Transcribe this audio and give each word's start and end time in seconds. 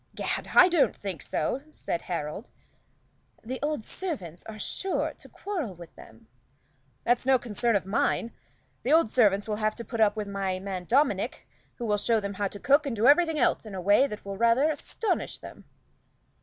"Gad! 0.15 0.49
I 0.55 0.67
don't 0.67 0.95
think 0.95 1.21
so," 1.21 1.61
said 1.69 2.01
Harold. 2.01 2.49
"The 3.43 3.59
old 3.61 3.83
servants 3.83 4.41
are 4.47 4.57
sure 4.57 5.13
to 5.13 5.29
quarrel 5.29 5.75
with 5.75 5.93
them." 5.95 6.27
"That's 7.03 7.23
no 7.23 7.37
concern 7.37 7.75
of 7.75 7.85
mine. 7.85 8.31
The 8.81 8.93
old 8.93 9.11
servants 9.11 9.47
will 9.47 9.57
have 9.57 9.75
to 9.75 9.85
put 9.85 10.01
up 10.01 10.15
with 10.15 10.27
my 10.27 10.57
man 10.57 10.85
Dominic, 10.85 11.47
who 11.75 11.85
will 11.85 11.97
show 11.97 12.19
them 12.19 12.33
how 12.33 12.47
to 12.47 12.59
cook 12.59 12.87
and 12.87 12.95
do 12.95 13.05
everything 13.05 13.37
else 13.37 13.63
in 13.63 13.75
a 13.75 13.79
way 13.79 14.07
that 14.07 14.25
will 14.25 14.37
rather 14.37 14.71
astonish 14.71 15.37
them." 15.37 15.65